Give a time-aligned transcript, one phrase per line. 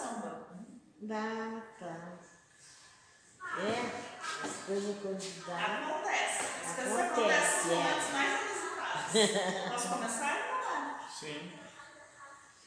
[0.00, 0.46] samba.
[1.02, 2.18] Dá, tá.
[3.58, 5.56] É, as coisas quando dá.
[5.56, 6.44] Acontece.
[6.64, 7.74] As coisas Acontece, acontecem é.
[7.74, 9.72] momentos mais inusitados.
[9.72, 10.36] Posso começar?
[10.62, 11.08] Não.
[11.08, 11.52] Sim.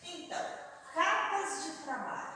[0.04, 0.46] Então,
[0.94, 2.34] cartas de trabalho.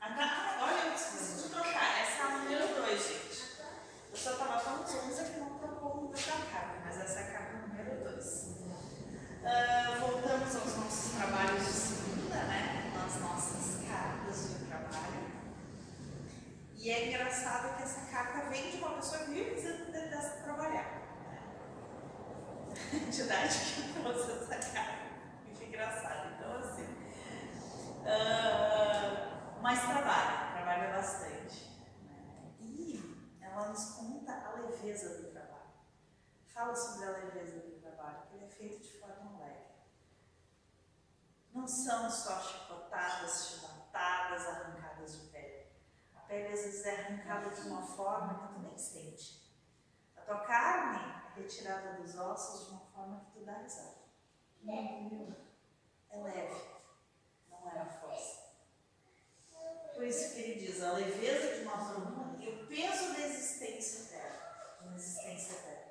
[0.00, 2.00] A carta, olha, eu esqueci de trocar.
[2.00, 3.56] Essa é a número 2, gente.
[4.10, 7.22] Eu só estava tão zonza que não trocou o número da carta, mas essa é
[7.22, 8.46] a carta número 2.
[10.00, 12.92] voltamos aos nossos trabalhos de segunda, né?
[12.94, 15.26] Nas nossas cartas de trabalho.
[16.86, 20.44] E é engraçado que essa carta vem de uma pessoa que vive dizendo que detesta
[20.44, 20.86] trabalhar.
[22.92, 25.06] A entidade que trouxe essa carta.
[25.44, 26.34] Muito engraçado.
[26.36, 26.86] Então, assim.
[28.06, 31.72] ah, mas trabalha, trabalha bastante.
[32.04, 32.52] né?
[32.60, 35.72] E ela nos conta a leveza do trabalho.
[36.54, 39.72] Fala sobre a leveza do trabalho, que ele é feito de forma leve.
[41.52, 44.85] Não são só chicotadas, chibatadas, arrancadas de
[46.26, 49.50] pele às vezes é arrancada de uma forma que tu nem sente.
[50.16, 50.98] A tua carne
[51.36, 53.96] é retirada dos ossos de uma forma que tu dá risada.
[56.10, 56.64] É leve,
[57.50, 58.46] não é a força.
[59.94, 64.04] Por isso que ele diz a leveza de uma forma e o peso da existência
[64.04, 64.36] eterna.
[64.80, 65.86] De uma existência eterna.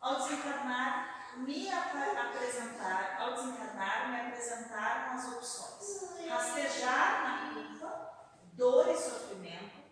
[0.00, 6.28] Ao desencarnar, me ap- apresentar, ao desencarnar, me apresentaram as opções.
[6.28, 9.82] Rastejar na culpa, dor e sofrimento,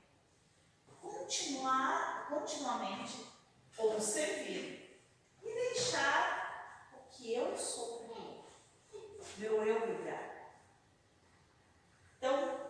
[1.32, 3.26] continuar continuamente
[3.78, 5.02] ou servir
[5.42, 10.52] e deixar o que eu sou para o meu eu brilhar.
[12.18, 12.60] Então,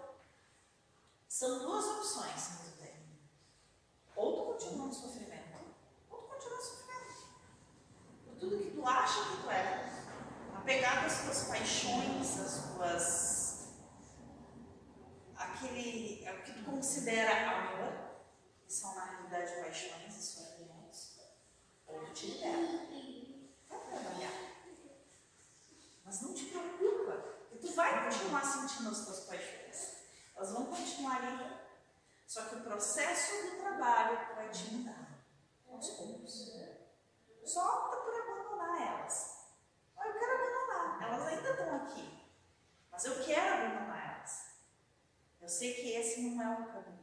[1.26, 2.94] são duas opções, meu bem.
[4.14, 5.58] Ou tu continua no sofrimento,
[6.08, 7.14] ou tu continua sofrendo.
[8.24, 9.92] Por tudo que tu acha que tu é,
[10.54, 13.68] apegado às tuas paixões, às tuas.
[15.36, 16.24] aquele.
[16.24, 18.01] é o que tu considera amor, que
[18.82, 21.18] são na realidade paixões e sofrimentos,
[21.86, 22.56] ou te libera.
[23.68, 24.32] Vai trabalhar.
[26.04, 27.12] Mas não te preocupa,
[27.48, 30.02] porque tu vai continuar sentindo as tuas paixões.
[30.34, 31.62] Elas vão continuar ali.
[32.26, 35.22] Só que o processo do trabalho vai te mudar.
[35.70, 36.52] Aos poucos.
[37.44, 39.46] Só opta por abandonar elas.
[39.96, 41.02] Ah, Eu quero abandonar.
[41.02, 42.28] Elas ainda estão aqui.
[42.90, 44.54] Mas eu quero abandonar elas.
[45.40, 47.01] Eu sei que esse não é o caminho.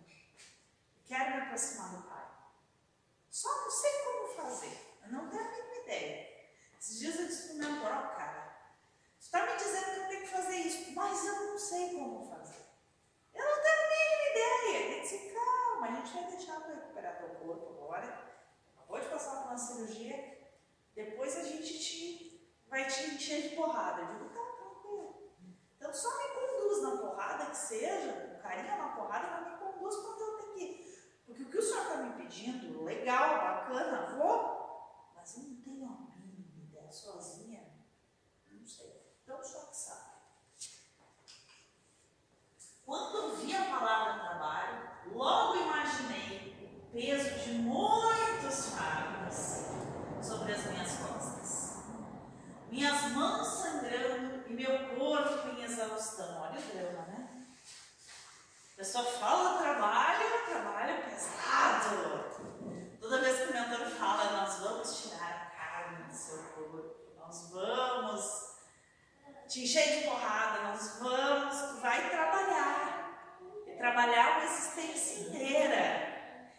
[1.09, 2.23] Quero me aproximar do Pai.
[3.31, 4.99] Só não sei como fazer.
[5.03, 6.49] Eu não tenho a mínima ideia.
[6.79, 8.55] Esses dias eu disse pro meu avô, ó, cara,
[9.17, 12.29] você está me dizendo que eu tenho que fazer isso, mas eu não sei como
[12.29, 12.63] fazer.
[13.33, 14.77] Eu não tenho a mínima ideia.
[14.77, 18.29] Ele disse, calma, a gente vai deixar tu recuperar teu corpo agora.
[18.77, 20.51] Acabou de passar por uma cirurgia.
[20.93, 24.01] Depois a gente te, vai te encher de porrada.
[24.03, 25.33] Eu digo, tá, tranquilo.
[25.75, 29.95] Então só me conduz na porrada que seja, com carinho na porrada, mas me conduz
[29.95, 30.28] ir.
[31.39, 36.17] O que o senhor está me pedindo, legal, bacana, vou, mas eu não tenho a
[36.17, 37.63] mínima ideia, sozinha,
[38.51, 39.15] não sei.
[39.23, 40.09] Então o senhor que sabe.
[42.85, 50.65] Quando eu vi a palavra trabalho, logo imaginei o peso de muitos fardos sobre as
[50.65, 51.77] minhas costas.
[52.69, 56.41] Minhas mãos sangrando e meu corpo em exaustão.
[56.41, 57.45] Olha o drama, né?
[58.73, 62.23] A pessoa fala trabalho, trabalho pesado.
[63.01, 67.49] Toda vez que o mentor fala, nós vamos tirar a carne do seu corpo, nós
[67.51, 68.49] vamos
[69.47, 73.37] te encher de porrada, nós vamos, tu vai trabalhar.
[73.67, 76.07] E trabalhar uma existência inteira.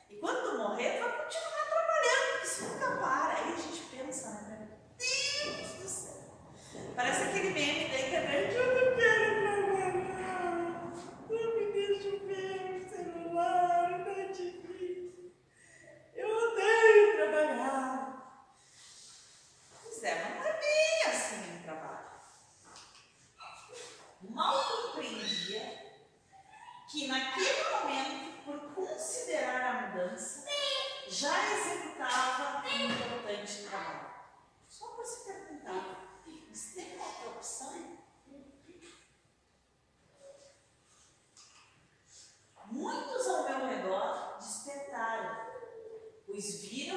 [0.08, 3.34] E quando morrer, tu vai continuar trabalhando, porque isso nunca para.
[3.34, 4.68] Aí a gente pensa, né?
[4.98, 6.20] Deus do céu.
[6.96, 8.54] Parece aquele meme da internet,
[20.00, 22.10] disser, mas não é bem assim o trabalho.
[24.30, 26.00] Mal compreendia
[26.90, 30.46] que naquele momento, por considerar a mudança,
[31.06, 34.10] já executava um importante trabalho.
[34.68, 38.00] Só para se perguntar, você tem outra opção?
[42.72, 45.50] Muitos ao meu redor despertaram,
[46.24, 46.89] pois viram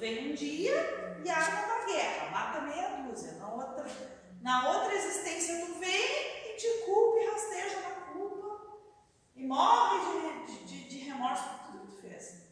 [0.00, 3.32] vem um dia e arma uma guerra, mata meia dúzia.
[3.32, 3.86] Na outra,
[4.40, 8.80] na outra existência tu vem e te culpa e rasteja na culpa
[9.36, 12.46] e morre de, de, de remorso por tudo que tu fez.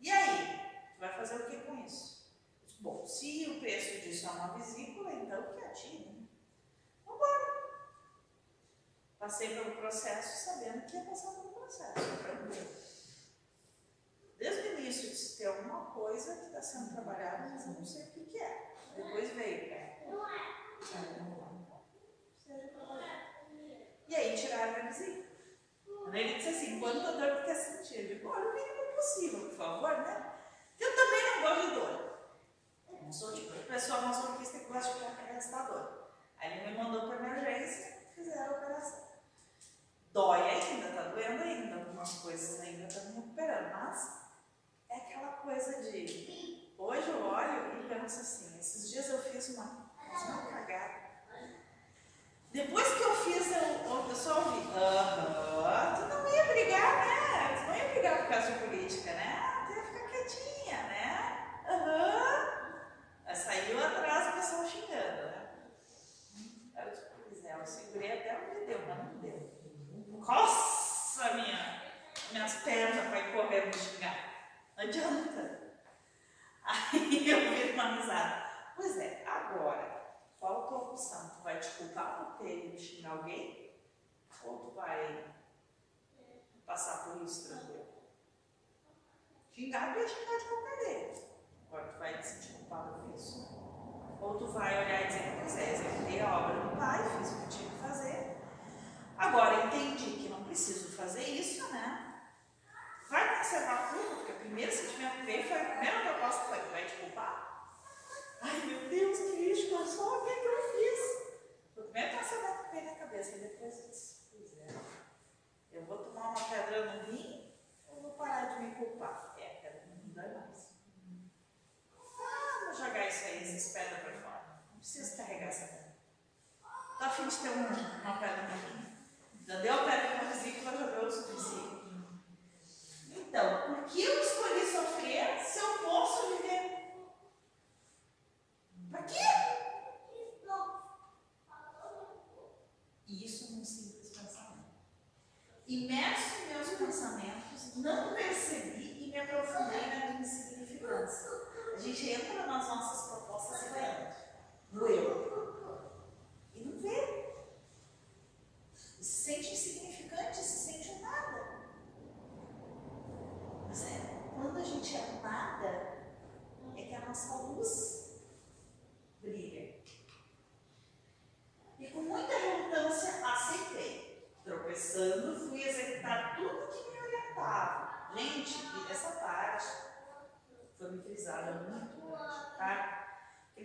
[0.00, 0.60] E aí?
[0.94, 2.28] Tu vai fazer o que com isso?
[2.80, 6.06] Bom, se o preço disso é uma vesícula, então que atire.
[6.06, 6.26] Né?
[7.06, 7.60] Vambora.
[9.18, 12.16] Passei pelo processo sabendo que ia passar pelo processo.
[12.22, 12.89] Tranquilo.
[14.40, 18.04] Desde o início disse, tem alguma coisa que está sendo trabalhada, mas eu não sei
[18.04, 18.74] o que, que é.
[18.96, 19.76] Depois veio, né?
[19.76, 20.00] É.
[24.08, 25.26] E aí tiraram a vizinha.
[26.12, 27.98] Ele disse assim, quanto a dor que quer sentir?
[27.98, 30.32] ele digo, olha, o mínimo possível, por favor, né?
[30.80, 32.18] Eu também não gosto de dor.
[32.88, 36.10] Eu não sou tipo de pessoa masoquista que gosta de ficar está dor.
[36.38, 39.10] Aí ele me mandou para emergência, fizeram a operação.
[40.12, 44.19] Dói ainda, tá doendo ainda, algumas coisas ainda estão recuperando, mas
[44.90, 46.74] é aquela coisa de.
[46.76, 49.79] Hoje eu olho e penso assim: esses dias eu fiz uma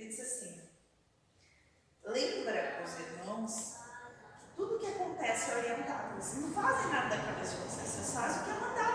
[0.06, 0.62] ele diz assim:
[2.04, 3.76] lembra os irmãos
[4.40, 6.22] que tudo que acontece é orientado.
[6.22, 8.95] Vocês não fazem nada para cabeça de vocês fazem o que é mandado.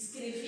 [0.00, 0.39] escrever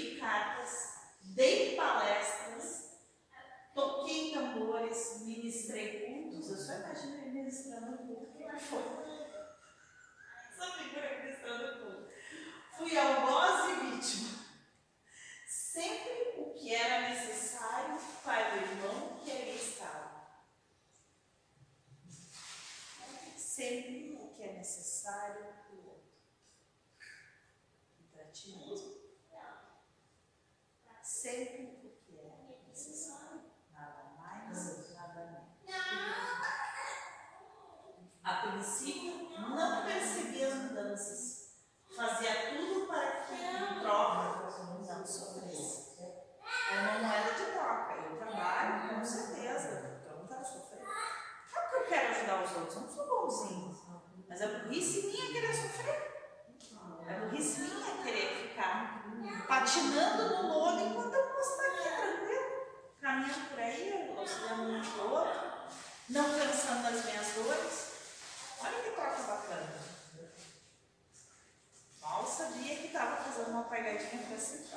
[74.42, 74.71] person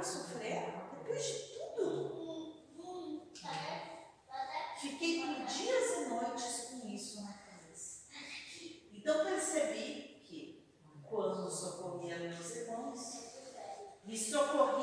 [0.00, 1.34] de sofrer depois de
[1.76, 2.20] tudo.
[4.80, 8.04] Fiquei por dias e noites com isso na cabeça.
[8.92, 10.64] Então percebi que,
[11.06, 13.00] quando socorria meus irmãos,
[14.04, 14.79] me socorri.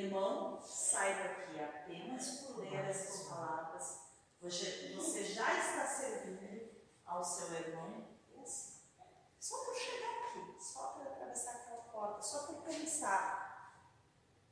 [0.00, 4.00] Irmão, sai daqui apenas por ler essas palavras.
[4.40, 6.70] Você, você já está servindo
[7.04, 8.08] ao seu irmão.
[8.42, 9.04] Assim, é.
[9.38, 13.76] só por chegar aqui, só por atravessar aquela porta, só por pensar.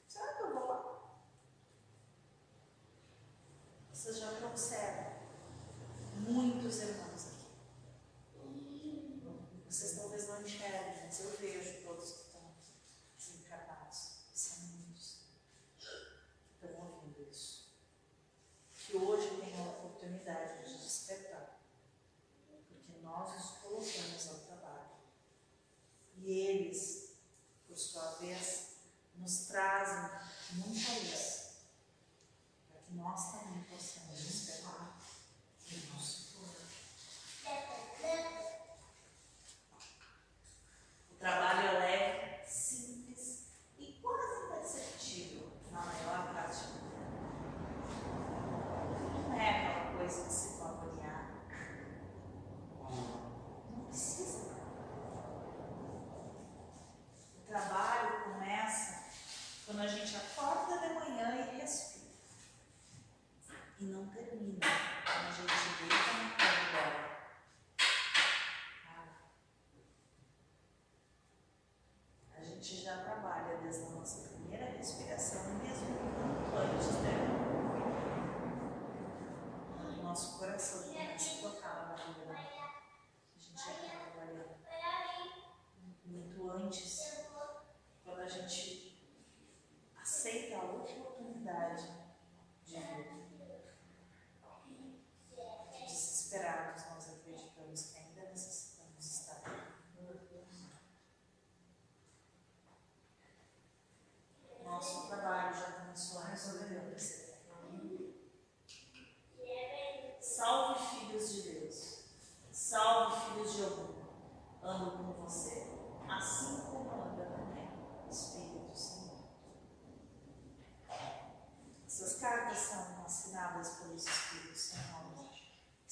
[0.07, 0.99] Será que eu vou lá?
[3.91, 5.13] Vocês já trouxeram
[6.17, 7.27] muitos irmãos
[8.35, 9.23] aqui.
[9.67, 11.68] Vocês talvez não enxerguem, mas eu vejo.
[29.59, 30.08] sarcasm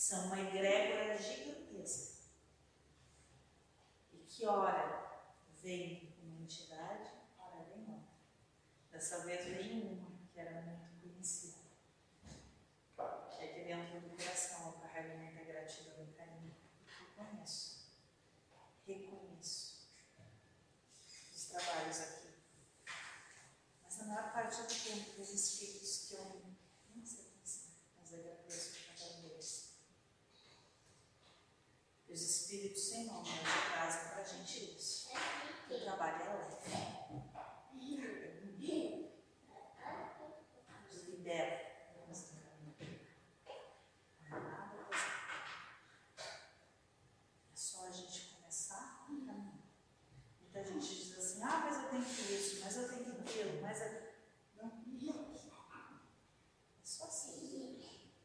[0.07, 2.27] são uma egrégora gigantesca
[4.13, 8.15] e que ora vem uma entidade, ora vem outra.
[8.93, 11.59] Dessa vez veio uma que era muito conhecida.
[12.97, 16.55] Que é que dentro do coração eu carrego muita gratidão e carinho.
[17.17, 17.91] Reconheço.
[18.87, 19.89] Reconheço
[21.35, 22.29] os trabalhos aqui.
[23.83, 26.43] Mas a maior parte do tempo dos espíritos que eu
[26.95, 29.67] nem sei pensar, mas agradeço por cada um deles.
[32.09, 33.43] E os espíritos sem nome hoje
[33.73, 35.09] trazem pra gente isso.
[35.69, 36.57] O trabalho é leve.
[40.89, 41.57] Nos libera.
[42.09, 42.77] Nos encaminha.
[44.23, 45.11] Não há nada a fazer.
[47.53, 49.59] É só a gente começar a caminhar.
[50.41, 53.61] Muita gente diz assim, ah, mas eu tenho que isso, mas eu tenho que aquilo,
[53.61, 54.07] mas eu...
[54.55, 55.35] Não, não.
[55.35, 57.83] É só assim.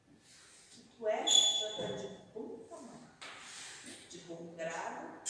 [0.08, 3.10] O que tu é, tu é de bom tamanho,
[4.10, 5.22] de bom grado,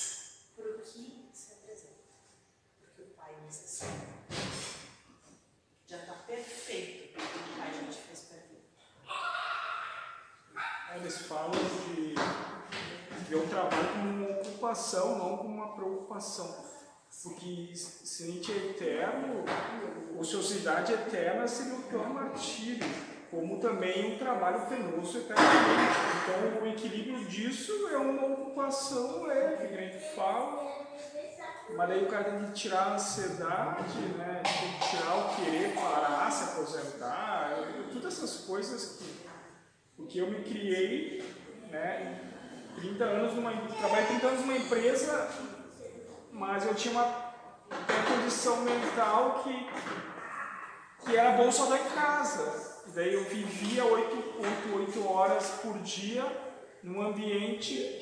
[0.56, 2.02] para o que se apresenta.
[3.52, 4.12] Porque o Pai necessita.
[5.88, 8.62] Já está perfeito o que o Pai já te fez perfeito.
[10.96, 12.16] Eles falam de
[13.28, 16.72] ver o trabalho como uma ocupação, não como uma preocupação.
[17.24, 19.44] Porque se a gente é eterno,
[20.18, 22.88] ociosidade eterna seria o pior martírio,
[23.30, 26.00] como também o trabalho penoso eternamente.
[26.24, 30.88] Então, o equilíbrio disso é uma ocupação leve, que a gente fala,
[31.76, 34.42] mas daí o cara tem que tirar a ansiedade, né?
[34.44, 37.58] tem que tirar o querer parar, se aposentar,
[37.92, 39.22] todas essas coisas que
[40.02, 41.24] porque eu me criei,
[41.70, 42.20] né,
[42.76, 45.30] 30 anos numa, trabalhei 30 anos numa empresa,
[46.32, 47.06] mas eu tinha uma
[48.10, 49.70] condição mental que,
[51.06, 52.82] que era bom só estar em casa.
[52.88, 54.16] E daí eu vivia 8,
[54.74, 56.26] 8, 8 horas por dia
[56.84, 58.00] num ambiente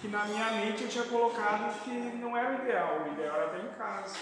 [0.00, 3.56] que na minha mente eu tinha colocado que não era o ideal, o ideal era
[3.56, 4.16] estar em casa.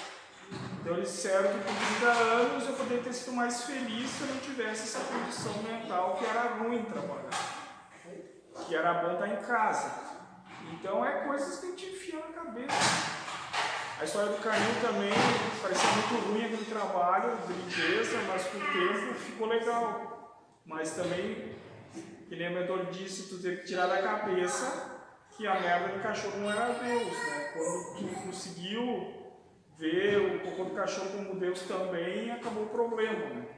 [0.80, 4.28] Então eles disseram que por 30 anos eu poderia ter sido mais feliz se eu
[4.28, 7.30] não tivesse essa condição mental que era ruim trabalhar.
[8.66, 10.10] Que era bom estar em casa.
[10.72, 13.20] Então é coisas que a gente enfia na cabeça.
[14.00, 15.12] A história do Canil também
[15.60, 17.36] parecia muito ruim aquele trabalho
[17.68, 20.48] de mas com o tempo ficou legal.
[20.64, 21.54] Mas também,
[22.30, 25.00] que nem o mentor disse, tu teve que tirar da cabeça
[25.36, 27.50] que a merda do cachorro não era Deus, né?
[27.52, 29.34] Quando tu conseguiu
[29.76, 33.48] ver o cocô do cachorro como Deus também, acabou o problema, né?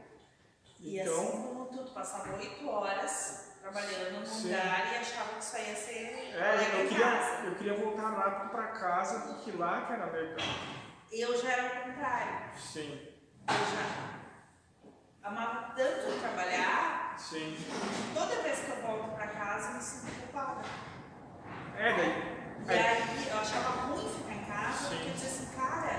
[0.80, 4.48] E assim como tu, tu passava oito horas trabalhando num Sim.
[4.48, 7.46] lugar e achava que isso ia ser É, eu queria, casa.
[7.46, 10.48] eu queria voltar rápido para casa, porque lá que era legal.
[11.12, 12.58] Eu já era o contrário.
[12.58, 13.06] Sim,
[13.46, 17.56] Eu já amava tanto trabalhar, sim.
[18.14, 20.62] toda vez que eu volto pra casa eu me sinto culpada.
[21.78, 22.42] É, daí.
[22.66, 24.94] E aí- aí eu achava ruim ficar em casa, Sim.
[24.96, 25.92] porque eu dizia assim, cara,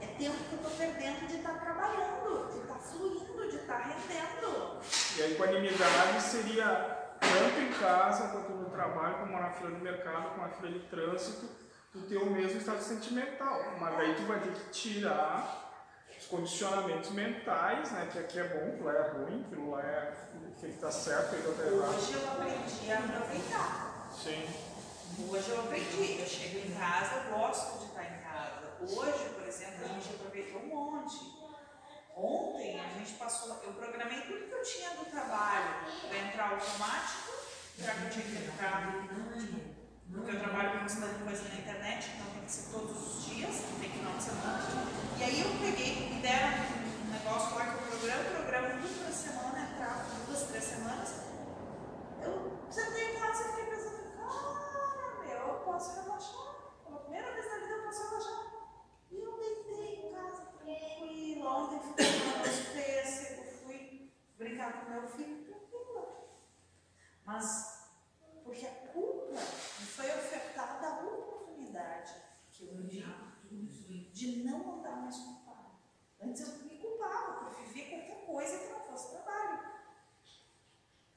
[0.00, 4.80] é tempo que eu tô perdendo de estar trabalhando, de estar fluindo, de estar rendendo.
[5.16, 10.30] E a equanimidade seria tanto em casa quanto no trabalho, como na fila de mercado,
[10.30, 11.48] como na fila de trânsito,
[11.92, 13.60] tu ter o mesmo estado sentimental.
[13.80, 15.71] Mas daí tu vai ter que tirar
[16.32, 18.08] condicionamentos mentais, né?
[18.10, 20.12] Que aqui é bom, que lá é ruim, que lá é
[20.58, 21.94] que ele tá certo, ele tá errado.
[21.94, 24.10] Hoje eu aprendi a aproveitar.
[24.12, 24.48] Sim,
[25.28, 28.62] Hoje eu aprendi, eu chego em casa, eu gosto de estar em casa.
[28.80, 31.42] Hoje, por exemplo, a gente aproveitou um monte.
[32.16, 37.32] Ontem a gente passou, eu programei tudo que eu tinha do trabalho para entrar automático,
[37.78, 38.88] já que eu tinha que entrar,
[40.12, 43.62] porque eu trabalho com ministrando coisa na internet, então tem que ser todos os dias,
[43.70, 44.62] não tem final de semana.
[45.18, 49.12] E aí eu peguei, me deram um negócio lá que eu programo, programa duas por
[49.12, 51.14] semana, entrava duas, três semanas.
[52.20, 56.54] Eu sentei em casa e fiquei pensando, cara, meu, eu posso relaxar.
[56.84, 58.52] Pela primeira vez na vida eu posso relaxar.
[59.10, 65.08] E eu deitei em casa, tranquilo, ontem fiquei com meus pêssegos, fui brincar com meu
[65.08, 66.28] filho, tranquilo.
[67.24, 67.81] Mas
[68.44, 72.12] porque a culpa me foi ofertada a oportunidade
[72.50, 72.82] que eu
[74.12, 75.64] de não andar mais com o pai.
[76.22, 79.60] Antes eu me culpava por viver qualquer coisa que não fosse trabalho.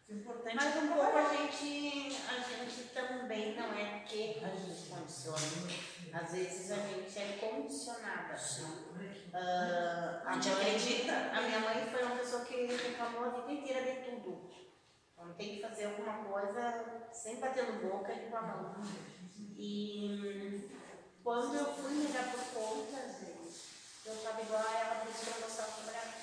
[0.07, 4.49] O importante Mas é um pouco a gente, a gente também não é que a
[4.49, 5.39] gente condiciona.
[6.13, 8.35] Às vezes a gente é condicionada.
[9.33, 11.11] Ah, A gente mãe- acredita?
[11.13, 14.49] A minha mãe foi uma pessoa que reclamou a vida inteira de tudo.
[15.15, 18.81] Quando tem que fazer alguma coisa, sempre batendo boca e reclamando.
[19.57, 20.69] E
[21.23, 23.61] quando eu fui me dar por conta, gente,
[24.05, 26.13] eu estava igual a ela, gostava de trabalhar.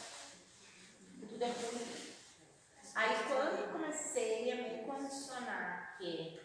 [1.21, 2.13] Tudo é ruim.
[2.95, 6.39] Aí quando eu comecei a me condicionar que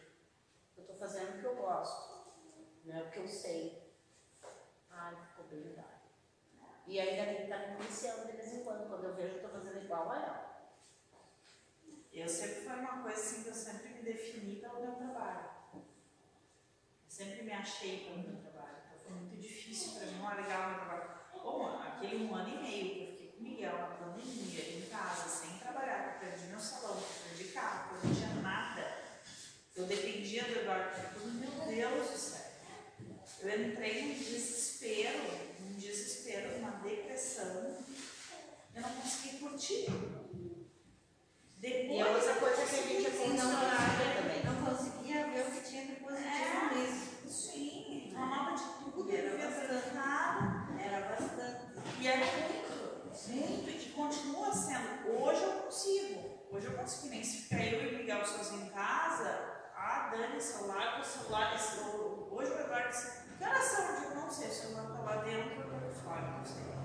[0.77, 2.31] eu estou fazendo o que eu gosto,
[2.85, 3.93] não é o que eu sei,
[4.89, 5.87] ai, ficou bem verdade.
[6.87, 9.35] E ainda tem que estar me policiando de vez em quando, quando eu vejo eu
[9.35, 10.56] estou fazendo igual a ela.
[12.17, 15.49] Eu sempre foi uma coisa assim que eu sempre me defini pelo meu trabalho.
[15.75, 15.81] Eu
[17.07, 18.77] sempre me achei pelo meu trabalho.
[18.87, 21.09] Então foi muito difícil para mim largar o meu trabalho.
[21.31, 24.89] Bom, aquele um ano e meio que eu fiquei com o Miguel na pandemia, em
[24.89, 28.97] casa, sem trabalhar, eu perdi meu salão, perdi carro, eu não tinha nada.
[29.75, 31.19] Eu dependia do Eduardo para.
[31.27, 32.51] Meu Deus do céu.
[33.41, 35.19] Eu entrei num desespero,
[35.59, 37.77] num desespero, numa depressão.
[38.73, 39.85] Eu não consegui curtir.
[41.59, 44.43] Depois, E é outra coisa que a gente não conseguia também.
[44.45, 47.17] Não conseguia ver o que tinha de positivo nisso.
[47.27, 49.89] Sim, reclamava de tudo, Era bastante.
[50.79, 51.65] Era bastante.
[51.99, 55.19] E é muito, muito, e continua sendo.
[55.19, 56.37] Hoje eu consigo.
[56.51, 60.39] Hoje eu consigo, nem se ficar eu e o Miguel sozinho em casa, ah, dane
[60.39, 63.85] celular, o celular, esse, hoje o Eduardo disse, que horas são?
[63.85, 66.76] Eu não sei, o celular tá lá dentro, eu tô fora, não sei.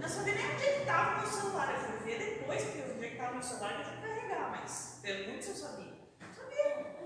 [0.00, 2.82] Não sabia nem onde é que estava o meu celular, eu fui ver depois, porque
[2.82, 5.56] onde é que estava o meu celular, eu tinha que carregar, mas pergunta se eu
[5.56, 5.98] sabia.
[6.20, 6.96] Não sabia.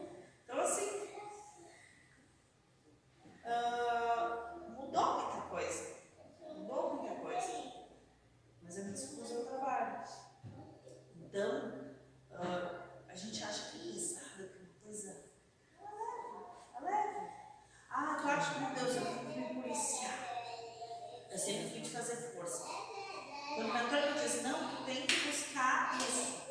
[0.44, 1.09] Então assim,
[3.44, 5.96] ah, mudou muita coisa.
[6.40, 7.72] Mudou muita coisa.
[8.62, 10.05] Mas eu me dispus ao trabalho.
[11.16, 11.96] Então,
[12.31, 15.11] ah, a gente acha que é pesado, que é uma coisa.
[15.81, 17.33] É leve, é leve.
[17.90, 20.41] Ah, tu acha, meu Deus, eu tenho que me policiar.
[21.33, 22.66] Eu sempre fui de fazer força.
[23.55, 26.42] Quando o mentor me diz, não, tu tem que buscar isso.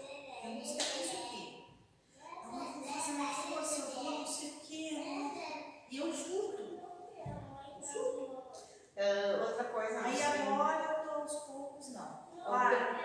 [0.42, 1.66] Tem que buscar isso aqui.
[2.46, 4.90] Não, eu vou fazer uma força, eu vou não sei o quê.
[5.92, 6.62] E eu surto.
[6.62, 8.44] Eu surto.
[8.98, 12.28] Ah, outra coisa, Aí assim, agora eu tô aos poucos, não.
[12.38, 13.00] outra,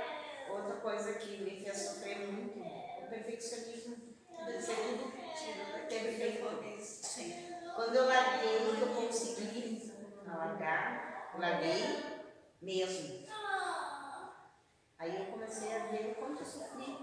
[0.51, 3.97] outra coisa que me fez sofrer muito, o perfeccionismo
[4.37, 6.81] tudo tiro, ter perfeito.
[6.81, 7.35] Sim.
[7.75, 9.93] Quando eu larguei, eu consegui
[10.27, 12.05] largar, larguei
[12.63, 13.27] mesmo.
[14.99, 16.97] Aí eu comecei a ver o quanto eu sofri.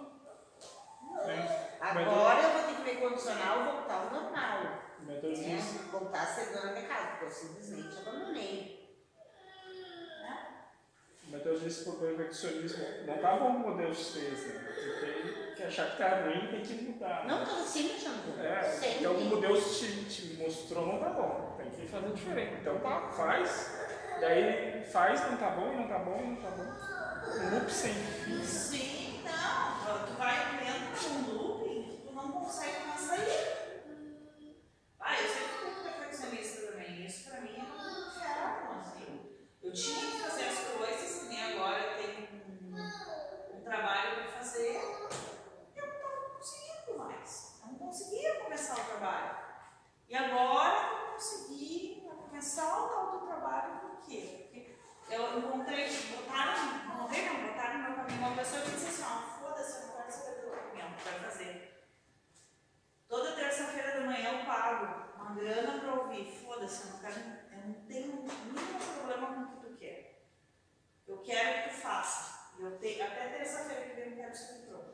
[1.26, 1.78] É.
[1.80, 4.84] Agora eu vou ter que me condicionar ao voltar ao normal.
[5.00, 5.90] O Né?
[5.92, 8.84] Voltar a ser dona da casa, porque eu simplesmente abandonei.
[11.30, 14.74] o diz que o perfeccionismo não tá bom como Deus fez, né?
[15.46, 17.26] Tem que achar que tá ruim tem que mudar.
[17.28, 18.46] Não estou sempre achando ruim.
[18.46, 22.62] É, então como Deus te, te mostrou não tá bom, tem que fazer diferente.
[22.62, 23.83] Então tá, faz,
[24.20, 26.64] daí faz, não tá bom, não tá bom, não tá bom.
[27.40, 28.44] Um loop sem fim.
[28.44, 30.06] Sim, não.
[30.06, 33.64] Tu vai dentro num looping, tu não consegue mais sair.
[35.00, 37.06] Ah, eu sempre fui muito perfeccionista também.
[37.06, 39.20] Isso pra mim é um inferno, assim.
[39.62, 42.28] Eu tinha que fazer as coisas, que nem agora eu tenho
[42.72, 44.76] um, um trabalho pra fazer.
[45.76, 47.60] Eu não tava conseguindo mais.
[47.62, 49.44] Eu não conseguia começar o trabalho.
[50.08, 50.63] E agora
[52.34, 54.50] eu consegui começar o tal do trabalho, por quê?
[54.50, 59.04] Porque eu encontrei, botaram, encontrei não, botaram no meu caminho uma pessoa que disse assim,
[59.04, 61.86] ó, foda-se, eu não quero saber do tu vai fazer.
[63.08, 67.68] Toda terça-feira da manhã eu pago uma grana pra ouvir, foda-se, eu não quero, eu
[67.68, 70.24] não tenho nenhum problema com o que tu quer.
[71.08, 72.34] Eu quero que tu faça.
[72.60, 74.94] Eu tenho, até terça-feira que vem eu quero ser pronto.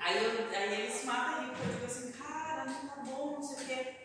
[0.00, 3.32] Aí, eu, aí ele se mata aí, porque eu digo assim, cara, não tá bom,
[3.32, 4.00] não sei o quê.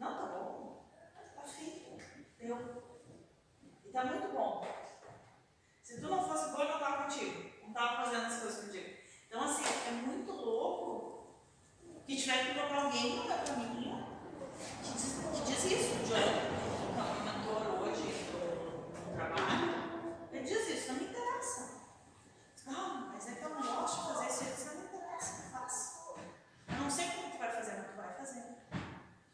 [0.00, 0.86] Não tá bom,
[1.34, 1.98] tá feito,
[2.58, 4.66] E tá muito bom.
[5.82, 8.96] Se tu não fosse bom, eu não tava contigo, não tava fazendo as coisas contigo.
[9.26, 11.36] Então, assim, é muito louco
[12.06, 14.06] que tiver que botar alguém no meu caminho
[14.82, 16.14] que diz, que diz isso, o John,
[16.94, 19.70] que é o mentor hoje do trabalho,
[20.32, 21.60] ele diz isso, não me interessa.
[22.66, 26.74] Não, mas é que eu não gosto de fazer isso, isso não me interessa, não.
[26.74, 28.44] Eu não sei como tu vai fazer, mas tu vai fazer.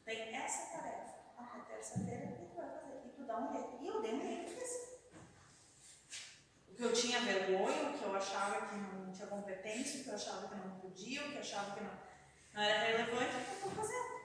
[0.05, 1.17] Tem essa tarefa.
[1.39, 2.46] Até terça-feira,
[3.81, 4.57] e eu dei um jeito.
[6.69, 10.11] O que eu tinha vergonha, o que eu achava que não tinha competência, o que
[10.11, 11.91] eu achava que não podia, o que eu achava que não,
[12.55, 14.17] não era relevante, eu estou fazendo.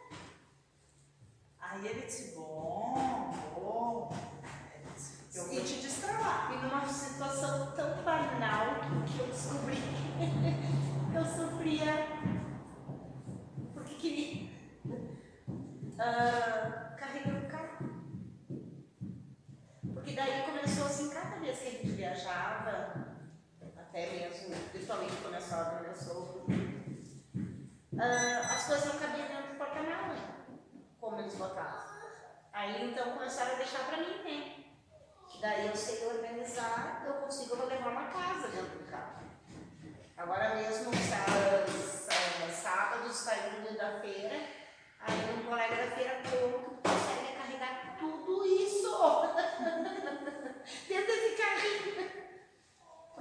[1.60, 4.16] Aí ele disse, bom, bom,
[5.34, 6.54] eu vou te destravar.
[6.54, 8.76] E numa situação tão banal
[9.08, 9.78] que eu descobri
[11.12, 12.08] que eu sofria
[13.74, 14.52] porque queria.
[14.86, 16.91] Uh,
[24.92, 26.46] principalmente quando a sogra meu sogro,
[27.98, 30.16] ah, as coisas não cabiam dentro do porta-mala,
[31.00, 31.92] como eles botavam.
[32.52, 34.66] Aí então começaram a deixar para mim, né?
[35.40, 39.22] Daí eu sei organizar, eu consigo levar uma casa dentro do carro.
[40.18, 42.08] Agora mesmo, sábados,
[42.54, 44.36] sábados saindo da feira,
[45.00, 48.92] aí um colega da feira tu consegue carregar tudo isso
[50.88, 52.21] dentro desse carrinho.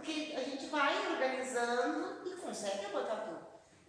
[0.00, 3.46] Porque a gente vai organizando e consegue botar tudo.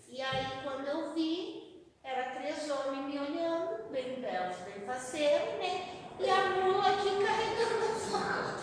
[0.10, 6.02] E aí quando eu vi, era três homens me olhando, bem belos, bem faceiros, né?
[6.20, 8.62] E a mula aqui carregando as malas.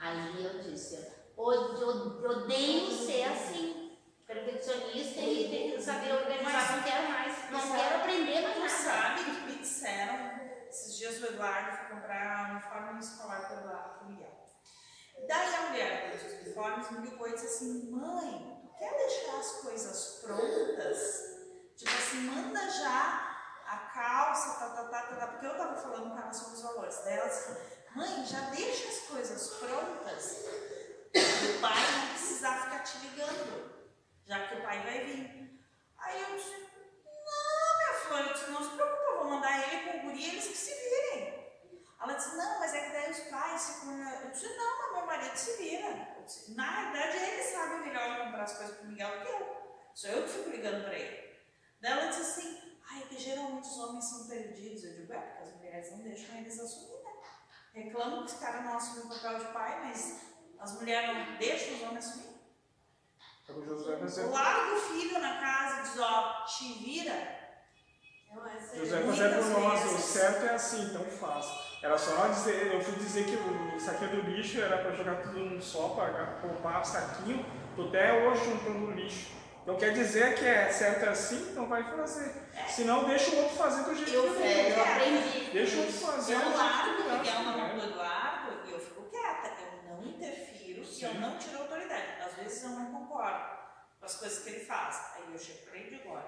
[0.00, 6.70] Aí eu disse, "O- eu odeio ser assim, perfeccionista e ter que saber organizar, Mas-
[6.76, 8.70] não quero mais, não Sabe- quero aprender mais Tu nada.
[8.70, 13.98] sabe que me disseram, esses dias o Eduardo foi comprar uniforme escolar para o Eduardo
[13.98, 14.36] pro Miguel.
[15.28, 20.20] Daí a mulher dos uniformes me ligou e disse assim, mãe, quer deixar as coisas
[20.22, 21.36] prontas?
[21.76, 26.10] Tipo assim, manda já a calça, tá, tá, tá, tá, tá, porque eu tava falando
[26.10, 27.56] com ela sobre os valores dela, assim,
[27.94, 30.44] mãe, já deixa as coisas prontas,
[31.14, 33.70] o pai não precisar ficar te ligando,
[34.24, 35.60] já que o pai vai vir.
[35.98, 40.02] Aí eu disse, não, minha flor, não se preocupa, eu vou mandar ele com o
[40.02, 41.35] guri, eles que se virem.
[42.00, 45.06] Ela disse, não, mas é que daí os pais se Eu disse, não, mas meu
[45.06, 46.16] marido se vira.
[46.24, 49.56] Disse, Na verdade, ele sabe melhor comprar as coisas pro Miguel do que eu.
[49.94, 51.36] Sou eu que fico ligando pra ele.
[51.80, 54.84] Daí ela disse assim, ai, é que geralmente os homens são perdidos.
[54.84, 57.12] Eu digo, é, porque as mulheres não deixam eles assumir, né?
[57.72, 60.20] Reclamam que os caras não assumem o papel de pai, mas
[60.58, 62.36] as mulheres não deixam os homens assumir.
[63.48, 67.36] O José Larga o filho na casa e diz, ó, te vira.
[68.74, 71.46] José é ser muitas pro nosso, o certo é assim, então faz.
[71.86, 75.38] Era só dizer, eu fui dizer que o saquinho do lixo era para jogar tudo
[75.38, 77.46] num só, para poupar saquinho,
[77.76, 79.30] tô até hoje juntando lixo.
[79.62, 82.42] Então quer dizer que é certo é assim, então vai fazer.
[82.68, 85.50] Senão deixa o outro fazer do jeito Eu que fico ele Eu aprendi.
[85.52, 86.34] Deixa o outro fazer.
[86.34, 87.74] Eu largo que o ele Miguel acha, na mão né?
[87.74, 89.52] do Eduardo e eu fico quieta.
[89.88, 92.20] Eu não interfiro e eu não tiro autoridade.
[92.20, 93.44] Às vezes eu não concordo
[94.00, 95.12] com as coisas que ele faz.
[95.14, 96.24] Aí eu chego pra ele e digo, olha,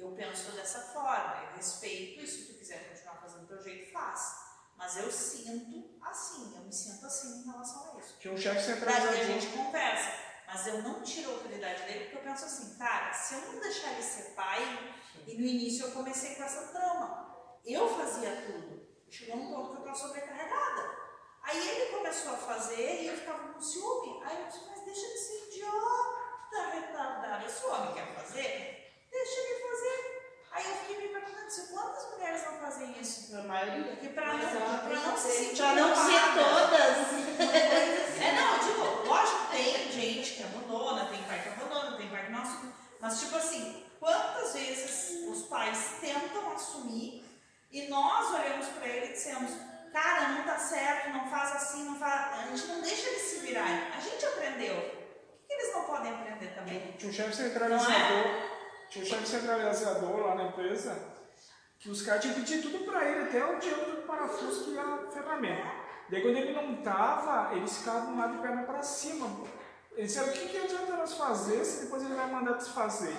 [0.00, 3.92] eu penso dessa forma, eu respeito e se tu quiser continuar fazendo do teu jeito,
[3.92, 4.50] faz.
[4.76, 8.16] Mas eu sinto assim, eu me sinto assim em relação a isso.
[8.18, 10.30] Tinha um chefe Daí a gente conversa.
[10.46, 13.60] Mas eu não tiro a autoridade dele porque eu penso assim, cara, se eu não
[13.60, 14.94] deixar ele ser pai,
[15.26, 18.88] e no início eu comecei com essa trama, eu fazia tudo.
[19.08, 20.98] Chegou um ponto que eu estava sobrecarregada.
[21.42, 24.22] Aí ele começou a fazer e eu ficava com ciúme.
[24.24, 27.46] Aí eu disse, mas deixa ele ser idiota, retardado.
[27.46, 28.79] Esse homem quer fazer?
[29.10, 30.20] Deixa ele fazer.
[30.52, 33.36] Aí eu fiquei me perguntando, disse, quantas mulheres não fazem isso?
[33.36, 33.84] A maioria.
[33.92, 37.40] Porque pra Mas não, pra não se ser- sentir Pra não ser todas.
[38.20, 42.26] É, não, tipo, lógico que tem gente que abandona, tem pai que abandona, tem pai
[42.26, 42.72] que não assume.
[43.00, 47.24] Mas, tipo assim, quantas vezes os pais tentam assumir
[47.72, 49.50] e nós olhamos pra ele e dissemos,
[49.92, 52.38] cara, não tá certo, não faz assim, não faz.
[52.40, 53.84] A gente não deixa eles se virarem.
[53.96, 54.74] A gente aprendeu.
[54.76, 56.94] Por que que eles não podem aprender também?
[56.98, 58.24] Tinha um chefe centralizador,
[58.90, 60.98] tinha um chefe centralizador lá na empresa,
[61.78, 64.76] que os caras tinham que pedir tudo pra ele, até o diâmetro do parafuso que
[64.76, 65.70] era a ferramenta.
[66.10, 69.30] Daí quando ele não tava, eles ficavam lá de perna pra cima.
[69.96, 73.16] Eles disseram, o que, que adianta nós fazer se depois ele vai mandar desfazer?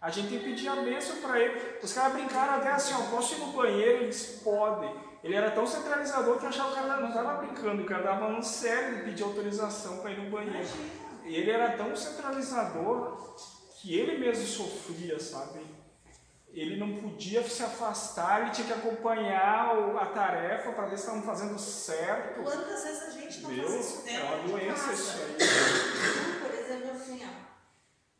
[0.00, 1.78] A gente tem que pedir a bênção pra ele.
[1.82, 4.04] Os caras brincaram até assim, ó, posso ir no banheiro?
[4.04, 4.94] Eles podem.
[5.22, 8.20] Ele era tão centralizador que achava que o cara não tava brincando, o cara tava
[8.20, 10.68] falando sério de pedir autorização pra ir no banheiro.
[11.24, 13.36] E ele era tão centralizador
[13.80, 15.64] que ele mesmo sofria, sabe?
[16.48, 21.22] Ele não podia se afastar, ele tinha que acompanhar a tarefa para ver se estavam
[21.22, 22.42] fazendo certo.
[22.42, 25.36] Quantas vezes a gente não Meu, faz isso é dentro uma de doença isso aí.
[25.36, 27.50] Então, por exemplo, assim, ó,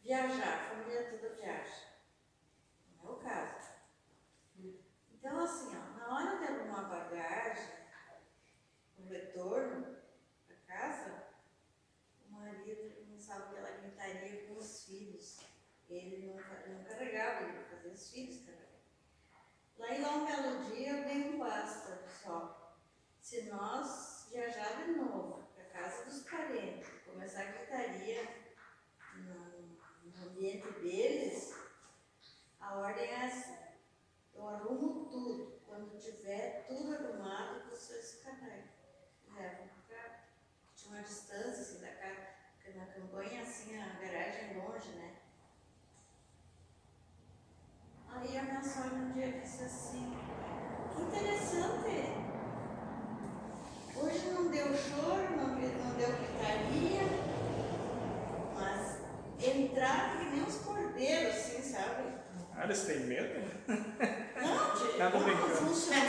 [0.02, 1.74] viajar, a família toda viaja.
[3.02, 3.70] Não é o caso.
[5.12, 7.64] Então, assim, ó, na hora de arrumar bagagem,
[8.98, 9.96] o retorno
[10.46, 11.24] para casa,
[12.28, 15.40] o marido começava aquela gritaria com os filhos.
[15.90, 18.68] Ele não, fa- não carregava, ele fazia os filhos carregar.
[19.76, 22.76] Lá em lá um belo dia eu dei um basta só.
[23.20, 26.04] Se nós viajar de novo para casa
[27.04, 28.22] começar a gritaria
[29.16, 29.78] no,
[30.12, 31.56] no ambiente deles,
[32.60, 33.56] a ordem é assim.
[34.32, 35.60] Eu arrumo tudo.
[35.66, 38.68] Quando tiver tudo arrumado, vocês carregam.
[39.34, 40.20] Levam pra.
[40.76, 45.16] Tinha uma distância assim da casa, porque na campanha assim a garagem é longe, né?
[48.12, 50.12] Aí a minha sogra um dia disse assim,
[50.94, 52.20] que interessante.
[53.96, 57.02] Hoje não deu choro, não, deu- não deu gritaria,
[58.54, 58.96] mas
[59.38, 62.18] entraram que nem os cordeiros, assim, sabe?
[62.56, 63.40] Ah, eles têm medo?
[63.68, 65.54] Não, de, Nada não, brincando.
[65.56, 66.00] funcionou.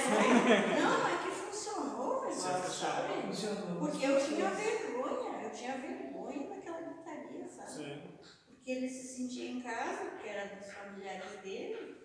[0.82, 3.22] Não, é que funcionou o negócio, sabe?
[3.28, 3.80] Funcionou.
[3.80, 7.72] Porque eu tinha vergonha, eu tinha vergonha daquela gritaria, sabe?
[7.72, 8.02] Sim.
[8.48, 11.98] Porque ele se sentia em casa, porque era dos familiares dele,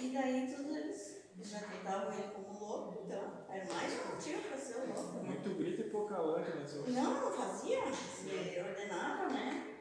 [0.00, 4.56] e daí todos eles já tratavam ele como louco, então era mais um motivo para
[4.58, 5.12] ser o louco.
[5.18, 5.22] né?
[5.30, 6.66] Muito grito e pouca lágrima.
[6.66, 6.78] Zé.
[6.90, 7.78] Não, não fazia,
[8.26, 9.74] ele ordenava, né?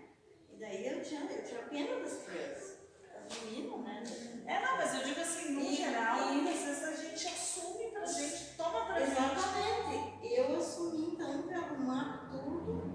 [0.51, 2.77] E daí eu tinha, eu tinha pena das crianças,
[3.13, 4.03] das meninas, né?
[4.47, 7.91] É, não, mas eu digo assim, no E- geral, e- muitas vezes a gente assume
[7.91, 9.11] pra gente, toma pra gente.
[9.11, 10.33] Exatamente.
[10.35, 12.94] Eu assumi então para arrumar tudo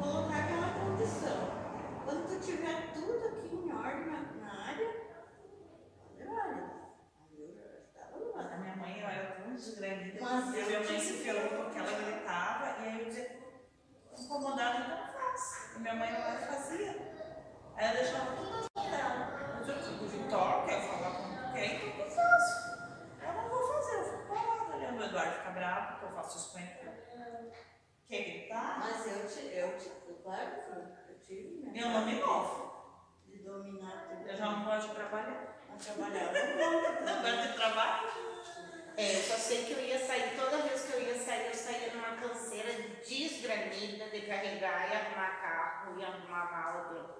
[0.00, 1.64] colocar aquela condição.
[2.04, 4.06] Quando tu tiver tudo aqui em ordem
[4.40, 4.90] na, área,
[6.18, 6.70] olha, olha,
[7.38, 8.54] eu estava.
[8.54, 12.82] A minha mãe, eu era tão desgramida, Mas minha mãe se ferrou porque ela gritava,
[12.82, 13.40] e aí eu dizia,
[14.18, 15.72] incomodada, então não faz.
[15.76, 16.90] E minha mãe não fazia.
[17.76, 19.54] Aí ela deixava tudo na mão dela.
[19.54, 22.74] Mas eu digo, Vitor, quer falar como tu quer, então eu faço.
[23.22, 24.94] Eu não vou fazer, eu fico parada.
[24.94, 26.83] O Eduardo fica bravo porque eu faço isso com ele.
[28.08, 28.78] Quer gritar?
[28.80, 30.50] Mas eu, ti- eu, ti- claro
[31.06, 31.70] que eu tive.
[31.70, 32.74] minha Eu não me parte movo.
[33.26, 34.28] De dominar tudo.
[34.28, 35.58] Eu já não gosto de trabalhar.
[35.68, 37.04] Não trabalhava muito.
[37.04, 38.08] Não gosto de trabalho.
[38.96, 41.54] É, eu só sei que eu ia sair, toda vez que eu ia sair, eu
[41.54, 42.72] saía numa canseira
[43.04, 47.16] desgramida de carregar e arrumar carro e arrumar mala.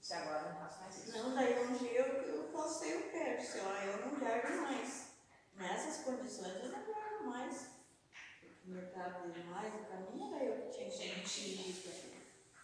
[0.00, 1.18] Se agora eu não faço mais isso.
[1.18, 5.16] Não, daí um dia eu, eu passei o pé, disse, ó, eu não viajo mais.
[5.54, 7.75] Nessas condições eu não viajo mais.
[8.66, 11.80] Mercado demais, o caminho era eu que tinha Gente,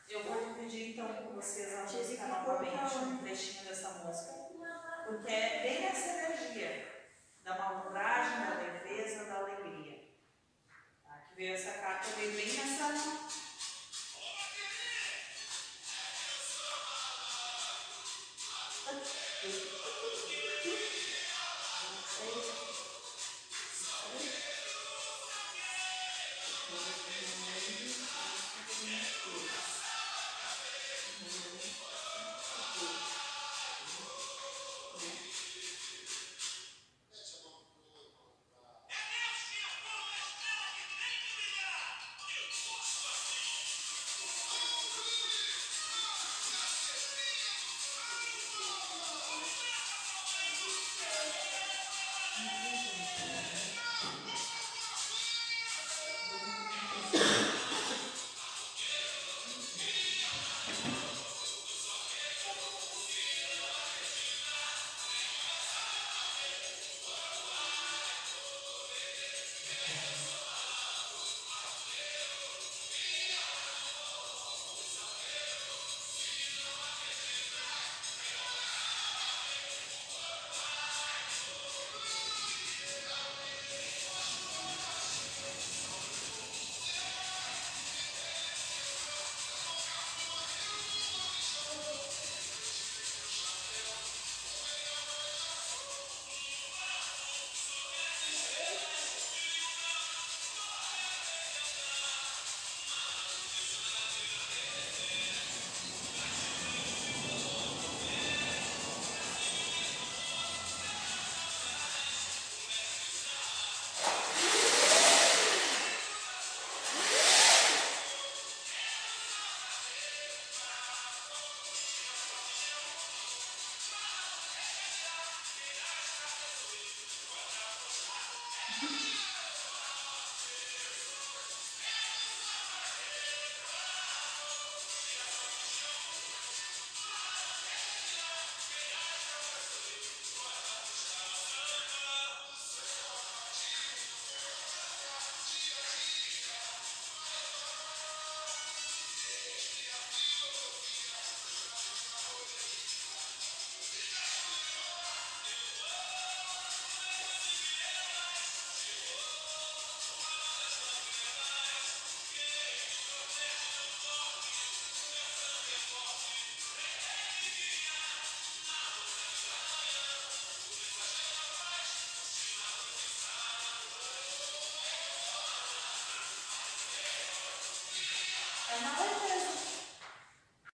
[0.09, 4.33] Eu vou dividir então com vocês a música novamente, um trechinho dessa música.
[5.07, 7.07] Porque é bem essa energia
[7.45, 10.13] da malandragem, da leveza, da alegria.
[11.05, 11.19] Tá?
[11.29, 13.33] Que veio essa carta, veio bem nessa.
[19.43, 19.82] Thank